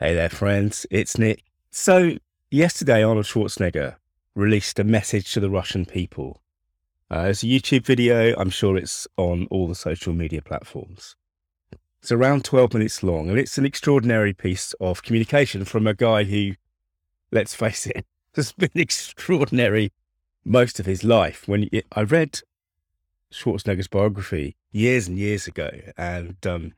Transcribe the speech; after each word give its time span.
Hey 0.00 0.14
there, 0.14 0.28
friends. 0.28 0.86
It's 0.92 1.18
Nick. 1.18 1.42
So, 1.72 2.18
yesterday, 2.52 3.02
Arnold 3.02 3.26
Schwarzenegger 3.26 3.96
released 4.36 4.78
a 4.78 4.84
message 4.84 5.32
to 5.32 5.40
the 5.40 5.50
Russian 5.50 5.84
people. 5.84 6.40
Uh, 7.10 7.26
it's 7.30 7.42
a 7.42 7.46
YouTube 7.46 7.84
video. 7.84 8.32
I'm 8.38 8.50
sure 8.50 8.76
it's 8.76 9.08
on 9.16 9.48
all 9.50 9.66
the 9.66 9.74
social 9.74 10.12
media 10.12 10.40
platforms. 10.40 11.16
It's 12.00 12.12
around 12.12 12.44
12 12.44 12.74
minutes 12.74 13.02
long, 13.02 13.28
and 13.28 13.40
it's 13.40 13.58
an 13.58 13.66
extraordinary 13.66 14.32
piece 14.32 14.72
of 14.74 15.02
communication 15.02 15.64
from 15.64 15.88
a 15.88 15.94
guy 15.94 16.22
who, 16.22 16.52
let's 17.32 17.56
face 17.56 17.84
it, 17.88 18.06
has 18.36 18.52
been 18.52 18.70
extraordinary 18.76 19.90
most 20.44 20.78
of 20.78 20.86
his 20.86 21.02
life. 21.02 21.48
When 21.48 21.68
it, 21.72 21.86
I 21.90 22.02
read 22.02 22.38
Schwarzenegger's 23.32 23.88
biography 23.88 24.54
years 24.70 25.08
and 25.08 25.18
years 25.18 25.48
ago, 25.48 25.70
and 25.96 26.36
um, 26.46 26.74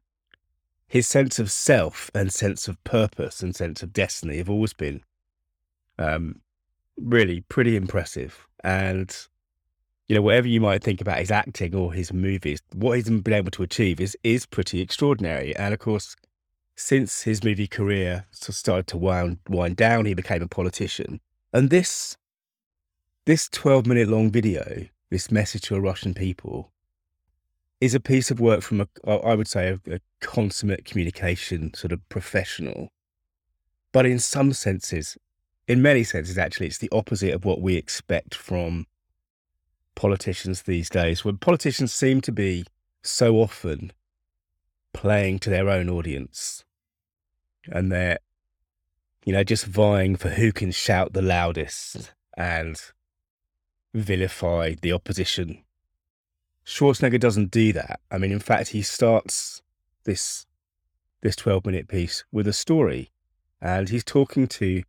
his 0.90 1.06
sense 1.06 1.38
of 1.38 1.52
self 1.52 2.10
and 2.16 2.32
sense 2.32 2.66
of 2.66 2.82
purpose 2.82 3.44
and 3.44 3.54
sense 3.54 3.80
of 3.80 3.92
destiny 3.92 4.38
have 4.38 4.50
always 4.50 4.72
been 4.72 5.00
um, 6.00 6.40
really 6.96 7.42
pretty 7.42 7.76
impressive. 7.76 8.48
And 8.64 9.16
you 10.08 10.16
know, 10.16 10.22
whatever 10.22 10.48
you 10.48 10.60
might 10.60 10.82
think 10.82 11.00
about 11.00 11.20
his 11.20 11.30
acting 11.30 11.76
or 11.76 11.92
his 11.92 12.12
movies, 12.12 12.60
what 12.74 12.96
he's 12.96 13.08
been 13.08 13.32
able 13.32 13.52
to 13.52 13.62
achieve 13.62 14.00
is 14.00 14.18
is 14.24 14.46
pretty 14.46 14.80
extraordinary. 14.80 15.54
And 15.54 15.72
of 15.72 15.78
course, 15.78 16.16
since 16.74 17.22
his 17.22 17.44
movie 17.44 17.68
career 17.68 18.26
started 18.32 18.88
to 18.88 18.98
wind 18.98 19.38
wind 19.48 19.76
down, 19.76 20.06
he 20.06 20.14
became 20.14 20.42
a 20.42 20.48
politician. 20.48 21.20
And 21.52 21.70
this 21.70 22.16
this 23.26 23.48
twelve 23.48 23.86
minute 23.86 24.08
long 24.08 24.32
video, 24.32 24.86
this 25.08 25.30
message 25.30 25.62
to 25.62 25.76
a 25.76 25.80
Russian 25.80 26.14
people, 26.14 26.72
is 27.80 27.94
a 27.94 28.00
piece 28.00 28.30
of 28.30 28.40
work 28.40 28.62
from 28.62 28.80
a 28.80 28.88
I 29.06 29.34
would 29.34 29.48
say 29.48 29.68
a, 29.68 29.94
a 29.94 30.00
consummate 30.20 30.84
communication 30.84 31.72
sort 31.74 31.92
of 31.92 32.06
professional. 32.08 32.90
But 33.92 34.06
in 34.06 34.18
some 34.18 34.52
senses, 34.52 35.16
in 35.66 35.82
many 35.82 36.04
senses, 36.04 36.38
actually, 36.38 36.66
it's 36.66 36.78
the 36.78 36.92
opposite 36.92 37.34
of 37.34 37.44
what 37.44 37.60
we 37.60 37.76
expect 37.76 38.34
from 38.34 38.86
politicians 39.94 40.62
these 40.62 40.88
days, 40.88 41.24
when 41.24 41.38
politicians 41.38 41.92
seem 41.92 42.20
to 42.22 42.32
be 42.32 42.64
so 43.02 43.36
often 43.36 43.92
playing 44.92 45.38
to 45.38 45.50
their 45.50 45.68
own 45.68 45.88
audience 45.88 46.64
and 47.70 47.90
they're, 47.90 48.18
you 49.24 49.32
know, 49.32 49.44
just 49.44 49.66
vying 49.66 50.16
for 50.16 50.30
who 50.30 50.52
can 50.52 50.70
shout 50.70 51.12
the 51.12 51.22
loudest 51.22 52.12
and 52.36 52.80
vilify 53.94 54.74
the 54.80 54.92
opposition. 54.92 55.64
Schwarzenegger 56.70 57.18
doesn't 57.18 57.50
do 57.50 57.72
that. 57.72 57.98
I 58.12 58.18
mean, 58.18 58.30
in 58.30 58.38
fact, 58.38 58.68
he 58.68 58.82
starts 58.82 59.60
this 60.04 60.46
this 61.20 61.34
12 61.34 61.66
minute 61.66 61.88
piece 61.88 62.24
with 62.30 62.46
a 62.46 62.52
story 62.52 63.10
and 63.60 63.88
he's 63.88 64.04
talking 64.04 64.46
to 64.46 64.84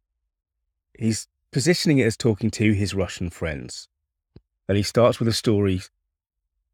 he's 0.97 1.27
positioning 1.51 1.97
it 1.97 2.05
as 2.05 2.15
talking 2.15 2.51
to 2.51 2.73
his 2.73 2.93
Russian 2.93 3.31
friends. 3.31 3.87
And 4.67 4.77
he 4.77 4.83
starts 4.83 5.17
with 5.17 5.27
a 5.27 5.33
story 5.33 5.81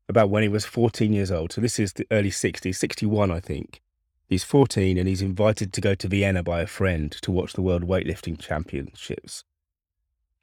about 0.10 0.30
when 0.30 0.44
he 0.44 0.50
was 0.50 0.66
14 0.66 1.14
years 1.14 1.32
old. 1.32 1.54
So 1.54 1.62
this 1.62 1.80
is 1.80 1.94
the 1.94 2.06
early 2.12 2.30
60s, 2.30 2.76
61, 2.76 3.32
I 3.32 3.40
think. 3.40 3.82
He's 4.28 4.44
14 4.44 4.98
and 4.98 5.08
he's 5.08 5.22
invited 5.22 5.72
to 5.72 5.82
go 5.82 5.96
to 5.96 6.08
Vienna 6.10 6.44
by 6.44 6.62
a 6.62 6.68
friend 6.68 7.14
to 7.22 7.32
watch 7.32 7.54
the 7.54 7.62
World 7.62 7.88
Weightlifting 7.88 8.38
Championships. 8.38 9.46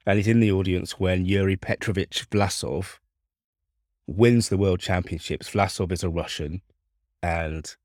And 0.07 0.17
he's 0.17 0.27
in 0.27 0.39
the 0.39 0.51
audience 0.51 0.99
when 0.99 1.25
Yuri 1.27 1.55
Petrovich 1.55 2.27
Vlasov 2.31 2.97
wins 4.07 4.49
the 4.49 4.57
World 4.57 4.79
Championships. 4.79 5.49
Vlasov 5.49 5.91
is 5.91 6.03
a 6.03 6.09
Russian 6.09 6.61
and 7.21 7.75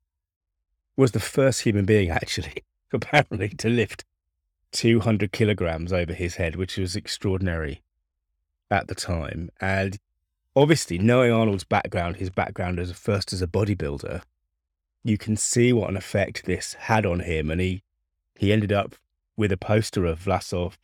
was 0.97 1.13
the 1.13 1.21
first 1.21 1.63
human 1.63 1.85
being, 1.85 2.11
actually, 2.11 2.65
apparently, 2.93 3.49
to 3.49 3.69
lift 3.69 4.05
200 4.73 5.33
kilograms 5.33 5.93
over 5.93 6.13
his 6.13 6.37
head, 6.37 6.57
which 6.57 6.77
was 6.77 6.97
extraordinary 6.97 7.83
at 8.71 8.87
the 8.89 8.95
time. 8.95 9.51
And 9.61 9.99
obviously, 10.55 10.99
knowing 10.99 11.33
Arnold's 11.33 11.65
background, 11.65 12.17
his 12.17 12.31
background 12.31 12.79
as 12.79 12.93
first 12.93 13.33
as 13.33 13.43
a 13.43 13.47
bodybuilder, 13.47 14.23
you 15.03 15.17
can 15.17 15.37
see 15.37 15.73
what 15.73 15.91
an 15.91 15.97
effect 15.97 16.45
this 16.45 16.75
had 16.75 17.07
on 17.07 17.21
him. 17.21 17.51
And 17.51 17.61
he, 17.61 17.83
he 18.37 18.53
ended 18.53 18.73
up 18.73 18.95
with 19.37 19.51
a 19.51 19.57
poster 19.57 20.05
of 20.05 20.23
Vlasov 20.23 20.75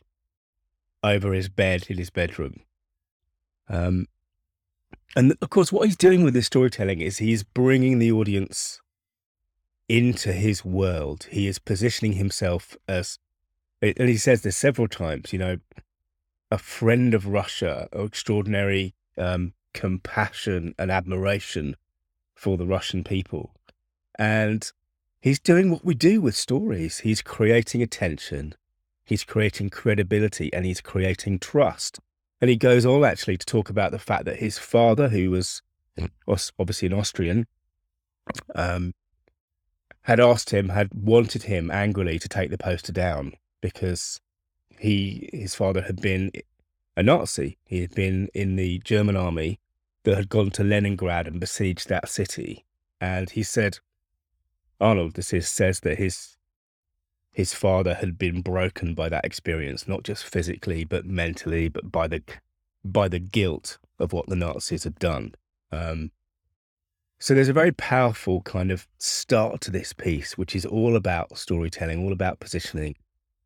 over 1.03 1.33
his 1.33 1.47
bed 1.47 1.85
in 1.89 1.97
his 1.97 2.09
bedroom. 2.09 2.61
Um, 3.69 4.07
and 5.15 5.35
of 5.41 5.49
course, 5.49 5.71
what 5.71 5.85
he's 5.87 5.97
doing 5.97 6.23
with 6.23 6.33
this 6.33 6.45
storytelling 6.45 7.01
is 7.01 7.17
he's 7.17 7.43
bringing 7.43 7.99
the 7.99 8.11
audience 8.11 8.81
into 9.89 10.31
his 10.31 10.63
world. 10.65 11.27
He 11.31 11.47
is 11.47 11.59
positioning 11.59 12.13
himself 12.13 12.77
as 12.87 13.19
and 13.81 14.09
he 14.09 14.17
says 14.17 14.41
this 14.41 14.57
several 14.57 14.87
times, 14.87 15.31
you 15.31 15.39
know, 15.39 15.57
a 16.49 16.57
friend 16.57 17.13
of 17.13 17.27
Russia, 17.27 17.87
extraordinary 17.93 18.95
um, 19.17 19.53
compassion 19.73 20.73
and 20.79 20.91
admiration 20.91 21.75
for 22.33 22.57
the 22.57 22.65
Russian 22.65 23.03
people. 23.03 23.53
And 24.17 24.71
he's 25.19 25.39
doing 25.39 25.69
what 25.69 25.85
we 25.85 25.93
do 25.93 26.21
with 26.21 26.35
stories. 26.35 26.99
He's 26.99 27.21
creating 27.21 27.81
attention, 27.81 28.55
he's 29.05 29.23
creating 29.23 29.69
credibility, 29.69 30.51
and 30.53 30.65
he's 30.65 30.81
creating 30.81 31.39
trust. 31.39 31.99
And 32.39 32.49
he 32.49 32.55
goes 32.55 32.85
on 32.85 33.03
actually 33.03 33.37
to 33.37 33.45
talk 33.45 33.69
about 33.69 33.91
the 33.91 33.99
fact 33.99 34.25
that 34.25 34.37
his 34.37 34.57
father, 34.57 35.09
who 35.09 35.31
was 35.31 35.61
obviously 36.59 36.87
an 36.87 36.93
Austrian, 36.93 37.47
um, 38.55 38.93
had 40.01 40.19
asked 40.19 40.51
him, 40.51 40.69
had 40.69 40.89
wanted 40.93 41.43
him 41.43 41.71
angrily 41.71 42.19
to 42.19 42.29
take 42.29 42.49
the 42.49 42.57
poster 42.57 42.91
down 42.91 43.33
because 43.61 44.21
he 44.79 45.29
his 45.33 45.55
father 45.55 45.81
had 45.81 46.01
been 46.01 46.31
a 46.95 47.03
Nazi. 47.03 47.57
He 47.65 47.81
had 47.81 47.95
been 47.95 48.29
in 48.33 48.55
the 48.55 48.79
German 48.79 49.17
army 49.17 49.59
that 50.03 50.15
had 50.15 50.29
gone 50.29 50.51
to 50.51 50.63
Leningrad 50.63 51.27
and 51.27 51.39
besieged 51.39 51.89
that 51.89 52.07
city. 52.07 52.65
And 53.01 53.29
he 53.29 53.43
said, 53.43 53.79
Arnold, 54.79 55.15
this 55.15 55.33
is, 55.33 55.49
says 55.49 55.81
that 55.81 55.97
his 55.97 56.36
his 57.37 57.53
father 57.53 57.93
had 57.93 58.17
been 58.17 58.41
broken 58.41 58.95
by 58.95 59.07
that 59.07 59.23
experience, 59.23 59.87
not 59.87 60.01
just 60.01 60.23
physically 60.23 60.83
but 60.83 61.05
mentally, 61.05 61.67
but 61.67 61.91
by 61.91 62.07
the 62.07 62.23
by 62.83 63.07
the 63.07 63.19
guilt 63.19 63.77
of 63.99 64.11
what 64.11 64.25
the 64.25 64.35
Nazis 64.35 64.85
had 64.85 64.97
done. 64.97 65.35
Um, 65.71 66.09
so 67.19 67.35
there's 67.35 67.47
a 67.47 67.53
very 67.53 67.71
powerful 67.71 68.41
kind 68.41 68.71
of 68.71 68.87
start 68.97 69.61
to 69.61 69.69
this 69.69 69.93
piece, 69.93 70.35
which 70.35 70.55
is 70.55 70.65
all 70.65 70.95
about 70.95 71.37
storytelling, 71.37 72.03
all 72.03 72.11
about 72.11 72.39
positioning, 72.39 72.95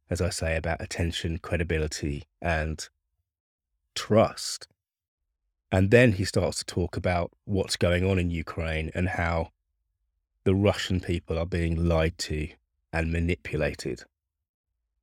as 0.09 0.21
I 0.21 0.29
say, 0.29 0.55
about 0.55 0.81
attention, 0.81 1.39
credibility, 1.39 2.23
and 2.41 2.87
trust. 3.93 4.69
And 5.69 5.91
then 5.91 6.13
he 6.13 6.23
starts 6.23 6.59
to 6.59 6.65
talk 6.65 6.95
about 6.95 7.33
what's 7.43 7.75
going 7.75 8.09
on 8.09 8.19
in 8.19 8.31
Ukraine 8.31 8.89
and 8.95 9.09
how 9.09 9.49
the 10.45 10.55
Russian 10.55 11.01
people 11.01 11.37
are 11.37 11.45
being 11.45 11.89
lied 11.89 12.17
to 12.19 12.47
and 12.93 13.11
manipulated. 13.11 14.03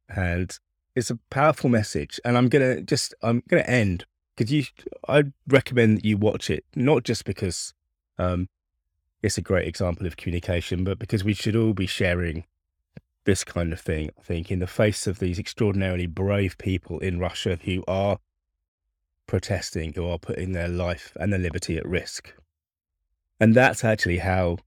And 0.09 0.57
it's 0.95 1.11
a 1.11 1.19
powerful 1.31 1.71
message. 1.71 2.21
And 2.25 2.37
I'm 2.37 2.49
to 2.49 2.83
just, 2.83 3.15
I'm 3.23 3.43
to 3.51 3.71
end 3.71 4.05
because 4.37 4.53
you, 4.53 4.65
I 5.09 5.25
recommend 5.47 5.99
that 5.99 6.05
you 6.05 6.17
watch 6.17 6.51
it, 6.51 6.65
not 6.75 7.03
just 7.03 7.25
because 7.25 7.75
um, 8.19 8.49
it's 9.23 9.39
a 9.39 9.43
great 9.43 9.67
example 9.67 10.07
of 10.07 10.17
communication, 10.17 10.85
but 10.85 10.99
because 10.99 11.25
we 11.25 11.35
should 11.35 11.57
all 11.57 11.73
be 11.73 11.87
sharing 11.87 12.45
this 13.25 13.45
kind 13.45 13.73
of 13.73 13.81
thing, 13.81 14.11
I 14.19 14.23
think, 14.23 14.51
in 14.51 14.61
the 14.61 14.67
face 14.67 15.07
of 15.07 15.19
these 15.19 15.39
extraordinarily 15.39 16.07
brave 16.07 16.57
people 16.57 16.99
in 17.01 17.19
Russia 17.19 17.59
who 17.63 17.85
are 17.87 18.19
protesting, 19.27 19.93
who 19.93 20.09
are 20.09 20.19
putting 20.19 20.53
their 20.53 20.69
life 20.69 21.17
and 21.21 21.33
their 21.33 21.41
liberty 21.41 21.77
at 21.77 21.87
risk. 21.87 22.33
And 23.41 23.55
that's 23.55 23.85
actually 23.85 24.19
how 24.19 24.59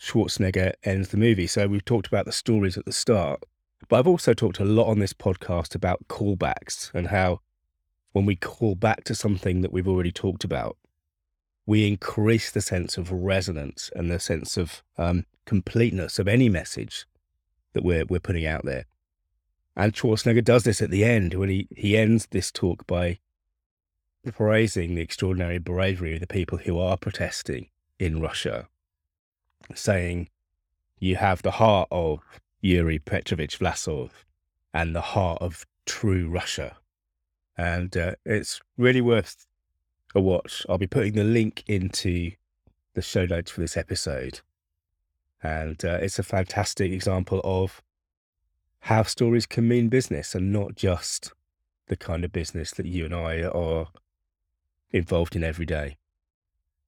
Schwarzenegger 0.00 0.72
ends 0.84 1.08
the 1.08 1.16
movie. 1.16 1.46
So 1.46 1.66
we've 1.66 1.84
talked 1.84 2.06
about 2.06 2.26
the 2.26 2.32
stories 2.32 2.76
at 2.76 2.84
the 2.84 2.92
start, 2.92 3.42
but 3.88 3.98
I've 3.98 4.06
also 4.06 4.34
talked 4.34 4.60
a 4.60 4.64
lot 4.64 4.88
on 4.88 4.98
this 4.98 5.12
podcast 5.12 5.74
about 5.74 6.08
callbacks 6.08 6.92
and 6.94 7.08
how 7.08 7.40
when 8.12 8.26
we 8.26 8.36
call 8.36 8.74
back 8.74 9.04
to 9.04 9.14
something 9.14 9.60
that 9.60 9.72
we've 9.72 9.88
already 9.88 10.12
talked 10.12 10.44
about, 10.44 10.76
we 11.66 11.86
increase 11.86 12.50
the 12.50 12.62
sense 12.62 12.96
of 12.96 13.12
resonance 13.12 13.90
and 13.94 14.10
the 14.10 14.20
sense 14.20 14.56
of 14.56 14.82
um, 14.96 15.26
completeness 15.44 16.18
of 16.18 16.28
any 16.28 16.48
message 16.48 17.06
that 17.72 17.84
we're 17.84 18.04
we're 18.06 18.20
putting 18.20 18.46
out 18.46 18.64
there. 18.64 18.86
And 19.76 19.92
Schwarzenegger 19.92 20.42
does 20.42 20.64
this 20.64 20.80
at 20.80 20.90
the 20.90 21.04
end 21.04 21.34
when 21.34 21.50
he, 21.50 21.68
he 21.76 21.96
ends 21.96 22.26
this 22.30 22.50
talk 22.50 22.86
by 22.86 23.18
praising 24.32 24.94
the 24.94 25.02
extraordinary 25.02 25.58
bravery 25.58 26.14
of 26.14 26.20
the 26.20 26.26
people 26.26 26.58
who 26.58 26.78
are 26.78 26.96
protesting 26.96 27.68
in 27.98 28.20
Russia, 28.20 28.68
saying, 29.74 30.28
You 30.98 31.16
have 31.16 31.42
the 31.42 31.52
heart 31.52 31.88
of 31.90 32.20
Yuri 32.60 32.98
Petrovich 32.98 33.58
Vlasov 33.58 34.10
and 34.72 34.94
the 34.94 35.00
heart 35.00 35.40
of 35.40 35.66
true 35.86 36.28
Russia. 36.28 36.76
And 37.56 37.96
uh, 37.96 38.16
it's 38.24 38.60
really 38.76 39.00
worth 39.00 39.46
a 40.14 40.20
watch. 40.20 40.66
I'll 40.68 40.78
be 40.78 40.86
putting 40.86 41.14
the 41.14 41.24
link 41.24 41.64
into 41.66 42.32
the 42.94 43.02
show 43.02 43.26
notes 43.26 43.50
for 43.50 43.60
this 43.60 43.76
episode. 43.76 44.40
And 45.42 45.82
uh, 45.84 45.98
it's 46.02 46.18
a 46.18 46.22
fantastic 46.22 46.92
example 46.92 47.40
of 47.44 47.82
how 48.80 49.02
stories 49.02 49.46
can 49.46 49.68
mean 49.68 49.88
business 49.88 50.34
and 50.34 50.52
not 50.52 50.74
just 50.74 51.32
the 51.88 51.96
kind 51.96 52.24
of 52.24 52.32
business 52.32 52.70
that 52.72 52.86
you 52.86 53.04
and 53.04 53.14
I 53.14 53.42
are 53.42 53.88
involved 54.90 55.36
in 55.36 55.44
every 55.44 55.66
day. 55.66 55.96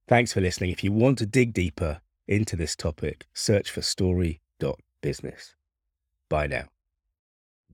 Thanks 0.07 0.33
for 0.33 0.41
listening. 0.41 0.71
If 0.71 0.83
you 0.83 0.91
want 0.91 1.17
to 1.19 1.25
dig 1.25 1.53
deeper 1.53 2.01
into 2.29 2.55
this 2.55 2.75
topic, 2.75 3.27
search 3.33 3.69
for 3.71 3.81
story.business. 3.81 5.55
Bye 6.29 6.47
now. 6.47 6.65